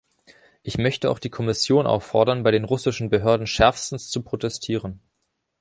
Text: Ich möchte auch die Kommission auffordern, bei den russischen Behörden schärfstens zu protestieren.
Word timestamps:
Ich 0.63 0.79
möchte 0.79 1.11
auch 1.11 1.19
die 1.19 1.29
Kommission 1.29 1.85
auffordern, 1.85 2.41
bei 2.41 2.49
den 2.49 2.63
russischen 2.63 3.11
Behörden 3.11 3.45
schärfstens 3.45 4.09
zu 4.09 4.23
protestieren. 4.23 4.99